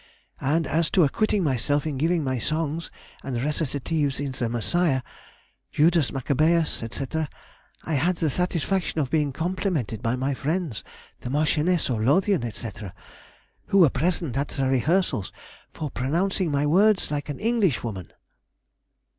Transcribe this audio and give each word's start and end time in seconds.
And 0.39 0.65
as 0.65 0.89
to 0.97 1.03
acquitting 1.03 1.43
myself 1.43 1.85
in 1.85 1.95
giving 1.99 2.23
my 2.23 2.39
songs 2.39 2.89
and 3.21 3.35
recitatives 3.35 4.19
in 4.19 4.31
the 4.31 4.49
'Messiah,' 4.49 5.03
'Judas 5.71 6.09
Maccabæus,' 6.09 6.81
&c., 6.91 7.27
I 7.83 7.93
had 7.93 8.15
the 8.15 8.31
satisfaction 8.31 8.99
of 8.99 9.11
being 9.11 9.31
complimented 9.31 10.01
by 10.01 10.15
my 10.15 10.33
friends, 10.33 10.83
the 11.19 11.29
Marchioness 11.29 11.87
of 11.91 12.01
Lothian, 12.01 12.51
&c., 12.51 12.67
who 13.67 13.77
were 13.77 13.91
present 13.91 14.35
at 14.37 14.47
the 14.47 14.67
rehearsals, 14.67 15.31
for 15.71 15.91
pronouncing 15.91 16.49
my 16.49 16.65
words 16.65 17.11
like 17.11 17.29
an 17.29 17.39
Englishwoman." 17.39 18.11